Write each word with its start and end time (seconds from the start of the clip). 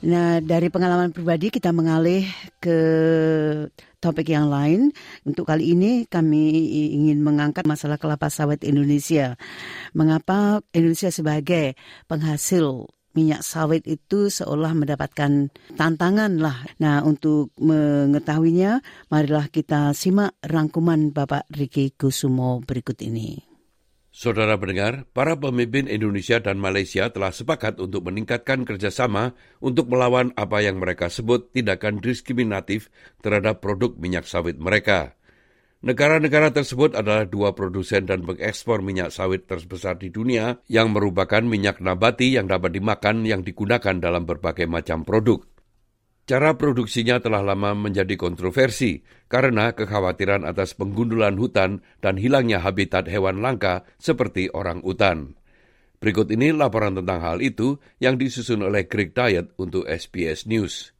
Nah, 0.00 0.40
dari 0.40 0.72
pengalaman 0.72 1.12
pribadi 1.12 1.52
kita 1.52 1.76
mengalih 1.76 2.24
ke 2.56 2.78
topik 4.00 4.32
yang 4.32 4.48
lain. 4.48 4.96
Untuk 5.28 5.44
kali 5.44 5.76
ini 5.76 6.08
kami 6.08 6.56
ingin 6.96 7.20
mengangkat 7.20 7.68
masalah 7.68 8.00
kelapa 8.00 8.32
sawit 8.32 8.64
Indonesia. 8.64 9.36
Mengapa 9.92 10.64
Indonesia 10.72 11.12
sebagai 11.12 11.76
penghasil 12.08 12.88
minyak 13.12 13.44
sawit 13.44 13.84
itu 13.84 14.32
seolah 14.32 14.72
mendapatkan 14.72 15.52
tantangan 15.76 16.32
lah. 16.40 16.64
Nah, 16.80 17.04
untuk 17.04 17.52
mengetahuinya, 17.60 18.80
marilah 19.12 19.52
kita 19.52 19.92
simak 19.92 20.32
rangkuman 20.40 21.12
Bapak 21.12 21.44
Riki 21.52 21.92
Kusumo 21.92 22.64
berikut 22.64 22.96
ini. 23.04 23.49
Saudara 24.20 24.52
pendengar, 24.60 25.08
para 25.16 25.32
pemimpin 25.32 25.88
Indonesia 25.88 26.36
dan 26.44 26.60
Malaysia 26.60 27.08
telah 27.08 27.32
sepakat 27.32 27.80
untuk 27.80 28.04
meningkatkan 28.04 28.68
kerjasama 28.68 29.32
untuk 29.64 29.88
melawan 29.88 30.36
apa 30.36 30.60
yang 30.60 30.76
mereka 30.76 31.08
sebut 31.08 31.48
tindakan 31.56 32.04
diskriminatif 32.04 32.92
terhadap 33.24 33.64
produk 33.64 33.96
minyak 33.96 34.28
sawit 34.28 34.60
mereka. 34.60 35.16
Negara-negara 35.80 36.52
tersebut 36.52 36.92
adalah 36.92 37.24
dua 37.24 37.56
produsen 37.56 38.04
dan 38.04 38.20
pengekspor 38.20 38.84
minyak 38.84 39.08
sawit 39.08 39.48
terbesar 39.48 39.96
di 39.96 40.12
dunia 40.12 40.60
yang 40.68 40.92
merupakan 40.92 41.40
minyak 41.40 41.80
nabati 41.80 42.36
yang 42.36 42.44
dapat 42.44 42.76
dimakan 42.76 43.24
yang 43.24 43.40
digunakan 43.40 43.96
dalam 43.96 44.28
berbagai 44.28 44.68
macam 44.68 45.00
produk. 45.00 45.40
Cara 46.30 46.54
produksinya 46.54 47.18
telah 47.18 47.42
lama 47.42 47.74
menjadi 47.74 48.14
kontroversi 48.14 49.02
karena 49.26 49.74
kekhawatiran 49.74 50.46
atas 50.46 50.78
penggundulan 50.78 51.34
hutan 51.34 51.82
dan 51.98 52.14
hilangnya 52.22 52.62
habitat 52.62 53.10
hewan 53.10 53.42
langka 53.42 53.82
seperti 53.98 54.46
orang 54.54 54.78
utan. 54.86 55.34
Berikut 55.98 56.30
ini 56.30 56.54
laporan 56.54 56.94
tentang 56.94 57.18
hal 57.26 57.42
itu 57.42 57.82
yang 57.98 58.14
disusun 58.14 58.62
oleh 58.62 58.86
Greg 58.86 59.10
Diet 59.10 59.50
untuk 59.58 59.90
SBS 59.90 60.46
News. 60.46 60.94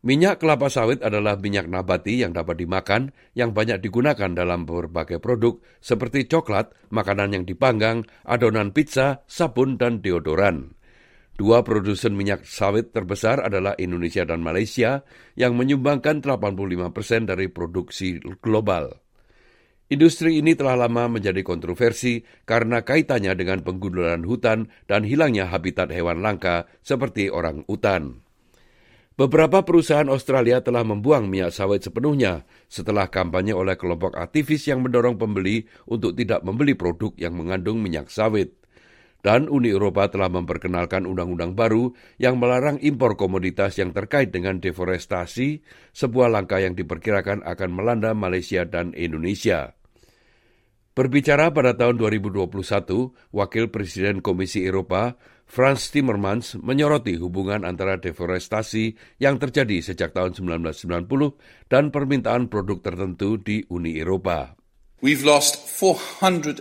Minyak 0.00 0.40
kelapa 0.40 0.72
sawit 0.72 1.04
adalah 1.04 1.36
minyak 1.36 1.68
nabati 1.68 2.24
yang 2.24 2.32
dapat 2.32 2.64
dimakan 2.64 3.12
yang 3.36 3.52
banyak 3.52 3.76
digunakan 3.76 4.32
dalam 4.32 4.64
berbagai 4.64 5.20
produk 5.20 5.60
seperti 5.84 6.24
coklat, 6.24 6.72
makanan 6.88 7.36
yang 7.36 7.44
dipanggang, 7.44 8.08
adonan 8.24 8.72
pizza, 8.72 9.20
sabun, 9.28 9.76
dan 9.76 10.00
deodoran. 10.00 10.77
Dua 11.38 11.62
produsen 11.62 12.18
minyak 12.18 12.42
sawit 12.42 12.90
terbesar 12.90 13.38
adalah 13.38 13.78
Indonesia 13.78 14.26
dan 14.26 14.42
Malaysia 14.42 15.06
yang 15.38 15.54
menyumbangkan 15.54 16.18
85 16.18 16.90
persen 16.90 17.30
dari 17.30 17.46
produksi 17.46 18.18
global. 18.42 18.98
Industri 19.86 20.42
ini 20.42 20.58
telah 20.58 20.74
lama 20.74 21.06
menjadi 21.06 21.46
kontroversi 21.46 22.26
karena 22.42 22.82
kaitannya 22.82 23.38
dengan 23.38 23.62
penggundulan 23.62 24.26
hutan 24.26 24.66
dan 24.90 25.06
hilangnya 25.06 25.46
habitat 25.46 25.94
hewan 25.94 26.26
langka 26.26 26.66
seperti 26.82 27.30
orang 27.30 27.62
utan. 27.70 28.18
Beberapa 29.14 29.62
perusahaan 29.62 30.10
Australia 30.10 30.58
telah 30.58 30.82
membuang 30.82 31.30
minyak 31.30 31.54
sawit 31.54 31.86
sepenuhnya 31.86 32.50
setelah 32.66 33.06
kampanye 33.14 33.54
oleh 33.54 33.78
kelompok 33.78 34.18
aktivis 34.18 34.66
yang 34.66 34.82
mendorong 34.82 35.14
pembeli 35.14 35.70
untuk 35.86 36.18
tidak 36.18 36.42
membeli 36.42 36.74
produk 36.74 37.14
yang 37.14 37.38
mengandung 37.38 37.78
minyak 37.78 38.10
sawit 38.10 38.58
dan 39.22 39.50
Uni 39.50 39.74
Eropa 39.74 40.06
telah 40.06 40.30
memperkenalkan 40.30 41.02
undang-undang 41.04 41.58
baru 41.58 41.90
yang 42.22 42.38
melarang 42.38 42.78
impor 42.78 43.18
komoditas 43.18 43.74
yang 43.78 43.90
terkait 43.90 44.30
dengan 44.30 44.62
deforestasi, 44.62 45.62
sebuah 45.90 46.30
langkah 46.30 46.62
yang 46.62 46.78
diperkirakan 46.78 47.42
akan 47.42 47.70
melanda 47.74 48.14
Malaysia 48.14 48.62
dan 48.62 48.94
Indonesia. 48.94 49.74
Berbicara 50.98 51.54
pada 51.54 51.78
tahun 51.78 51.94
2021, 51.94 52.50
Wakil 53.30 53.70
Presiden 53.70 54.18
Komisi 54.18 54.66
Eropa, 54.66 55.14
Frans 55.46 55.94
Timmermans, 55.94 56.58
menyoroti 56.58 57.14
hubungan 57.22 57.62
antara 57.62 58.02
deforestasi 58.02 58.98
yang 59.22 59.38
terjadi 59.38 59.78
sejak 59.78 60.10
tahun 60.10 60.34
1990 60.34 61.70
dan 61.70 61.94
permintaan 61.94 62.50
produk 62.50 62.82
tertentu 62.82 63.38
di 63.38 63.62
Uni 63.70 63.94
Eropa. 64.02 64.57
We've 64.98 65.22
lost 65.22 65.62
420 65.62 66.58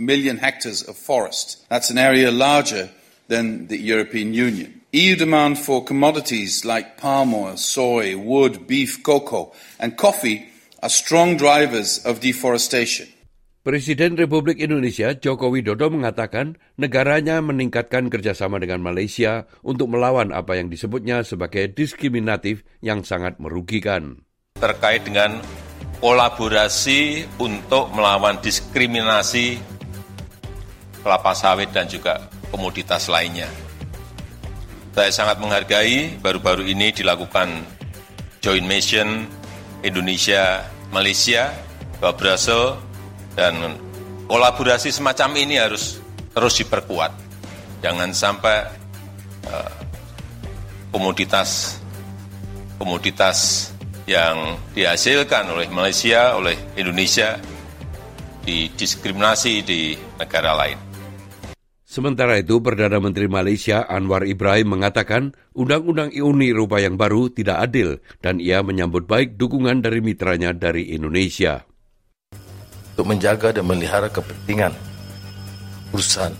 million 0.00 0.40
hectares 0.40 0.80
of 0.80 0.96
forest. 0.96 1.60
That's 1.68 1.92
an 1.92 2.00
area 2.00 2.32
larger 2.32 2.88
than 3.28 3.68
the 3.68 3.76
European 3.76 4.32
Union. 4.32 4.80
EU 4.96 5.12
demand 5.12 5.60
for 5.60 5.84
commodities 5.84 6.64
like 6.64 6.96
palm 6.96 7.36
oil, 7.36 7.60
soy, 7.60 8.16
wood, 8.16 8.64
beef, 8.64 9.04
cocoa, 9.04 9.52
and 9.76 9.92
coffee 10.00 10.48
are 10.80 10.88
strong 10.88 11.36
drivers 11.36 12.00
of 12.08 12.24
deforestation. 12.24 13.12
Presiden 13.60 14.16
Republik 14.16 14.56
Indonesia 14.56 15.12
Joko 15.12 15.52
Widodo 15.52 15.92
mengatakan 15.92 16.56
negaranya 16.80 17.44
meningkatkan 17.44 18.08
kerjasama 18.08 18.56
dengan 18.56 18.80
Malaysia 18.80 19.44
untuk 19.60 19.92
melawan 19.92 20.32
apa 20.32 20.56
yang 20.56 20.72
disebutnya 20.72 21.28
sebagai 21.28 21.68
diskriminatif 21.76 22.64
yang 22.80 23.04
sangat 23.04 23.36
merugikan. 23.36 24.24
Terkait 24.56 25.04
dengan 25.04 25.44
kolaborasi 26.00 27.28
untuk 27.36 27.92
melawan 27.92 28.40
diskriminasi 28.40 29.60
kelapa 31.04 31.32
sawit 31.36 31.68
dan 31.70 31.86
juga 31.86 32.28
komoditas 32.48 33.06
lainnya. 33.08 33.48
Saya 34.90 35.12
sangat 35.14 35.38
menghargai 35.38 36.18
baru-baru 36.18 36.66
ini 36.66 36.90
dilakukan 36.90 37.62
joint 38.42 38.66
mission 38.66 39.28
Indonesia 39.84 40.66
Malaysia 40.90 41.54
ke 42.00 42.08
Brussels 42.16 42.80
dan 43.38 43.78
kolaborasi 44.26 44.90
semacam 44.90 45.30
ini 45.38 45.60
harus 45.60 46.00
terus 46.34 46.58
diperkuat. 46.58 47.12
Jangan 47.80 48.10
sampai 48.12 48.56
uh, 49.48 49.72
komoditas 50.90 51.80
komoditas 52.76 53.70
yang 54.08 54.56
dihasilkan 54.72 55.50
oleh 55.50 55.68
Malaysia, 55.68 56.36
oleh 56.36 56.56
Indonesia, 56.76 57.36
didiskriminasi 58.44 59.54
di 59.64 59.94
negara 60.16 60.56
lain. 60.56 60.78
Sementara 61.90 62.38
itu, 62.38 62.62
Perdana 62.62 63.02
Menteri 63.02 63.26
Malaysia 63.26 63.82
Anwar 63.82 64.22
Ibrahim 64.22 64.78
mengatakan 64.78 65.34
Undang-Undang 65.58 66.14
Uni 66.22 66.54
Eropa 66.54 66.78
yang 66.78 66.94
baru 66.94 67.34
tidak 67.34 67.66
adil 67.66 67.98
dan 68.22 68.38
ia 68.38 68.62
menyambut 68.62 69.10
baik 69.10 69.34
dukungan 69.34 69.82
dari 69.82 69.98
mitranya 69.98 70.54
dari 70.54 70.94
Indonesia. 70.94 71.66
Untuk 72.94 73.10
menjaga 73.10 73.50
dan 73.50 73.66
melihara 73.66 74.06
kepentingan 74.06 74.70
perusahaan 75.90 76.30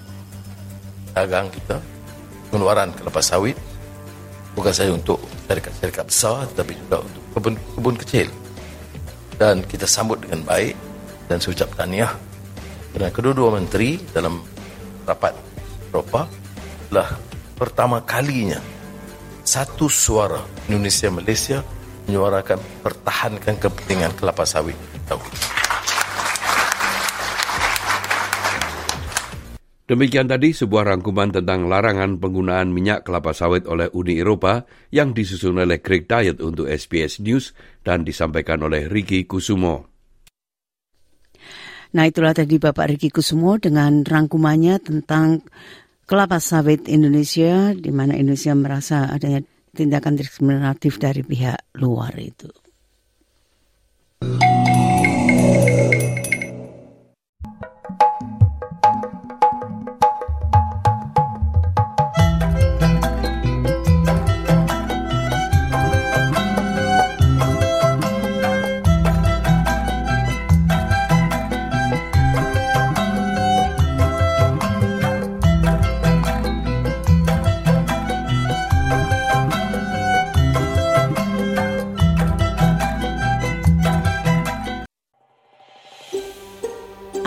dagang 1.18 1.50
kita, 1.50 1.82
pengeluaran 2.54 2.94
kelapa 2.94 3.18
sawit, 3.18 3.58
bukan 4.54 4.70
saja 4.70 4.94
untuk 4.94 5.18
syarikat-syarikat 5.50 6.06
besar, 6.06 6.46
tetapi 6.54 6.78
juga 6.78 7.02
untuk 7.02 7.19
kebun, 7.34 7.54
kebun 7.76 7.96
kecil 7.98 8.28
dan 9.40 9.64
kita 9.64 9.88
sambut 9.88 10.20
dengan 10.20 10.44
baik 10.44 10.76
dan 11.30 11.40
saya 11.40 11.56
ucap 11.56 11.70
tahniah 11.78 12.12
kerana 12.90 13.10
kedua-dua 13.14 13.56
menteri 13.56 14.02
dalam 14.10 14.42
rapat 15.06 15.34
Eropah 15.90 16.26
telah 16.90 17.08
pertama 17.58 18.02
kalinya 18.02 18.58
satu 19.46 19.90
suara 19.90 20.38
Indonesia 20.70 21.08
Malaysia 21.10 21.58
menyuarakan 22.10 22.58
pertahankan 22.82 23.54
kepentingan 23.58 24.14
kelapa 24.18 24.42
sawit. 24.42 24.74
Tahu. 25.06 25.59
Demikian 29.90 30.30
tadi 30.30 30.54
sebuah 30.54 30.86
rangkuman 30.86 31.34
tentang 31.34 31.66
larangan 31.66 32.22
penggunaan 32.22 32.70
minyak 32.70 33.02
kelapa 33.02 33.34
sawit 33.34 33.66
oleh 33.66 33.90
Uni 33.90 34.22
Eropa 34.22 34.62
yang 34.94 35.10
disusun 35.10 35.58
oleh 35.58 35.82
Greg 35.82 36.06
Diet 36.06 36.38
untuk 36.38 36.70
SBS 36.70 37.18
News 37.18 37.50
dan 37.82 38.06
disampaikan 38.06 38.62
oleh 38.62 38.86
Ricky 38.86 39.26
Kusumo. 39.26 39.90
Nah 41.90 42.06
itulah 42.06 42.30
tadi 42.30 42.62
Bapak 42.62 42.86
Ricky 42.86 43.10
Kusumo 43.10 43.58
dengan 43.58 44.06
rangkumannya 44.06 44.78
tentang 44.78 45.42
kelapa 46.06 46.38
sawit 46.38 46.86
Indonesia 46.86 47.74
di 47.74 47.90
mana 47.90 48.14
Indonesia 48.14 48.54
merasa 48.54 49.10
adanya 49.10 49.42
tindakan 49.74 50.14
diskriminatif 50.14 51.02
dari 51.02 51.26
pihak 51.26 51.74
luar 51.82 52.14
itu. 52.14 52.46